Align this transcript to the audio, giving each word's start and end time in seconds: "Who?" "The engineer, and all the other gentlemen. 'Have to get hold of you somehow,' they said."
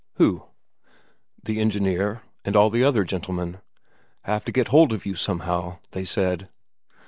"Who?" 0.15 0.45
"The 1.43 1.59
engineer, 1.59 2.23
and 2.43 2.55
all 2.55 2.71
the 2.71 2.83
other 2.83 3.03
gentlemen. 3.03 3.59
'Have 4.23 4.43
to 4.45 4.51
get 4.51 4.69
hold 4.69 4.93
of 4.93 5.05
you 5.05 5.13
somehow,' 5.13 5.77
they 5.91 6.05
said." 6.05 6.49